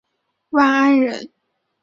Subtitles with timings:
[0.49, 1.31] 万安人。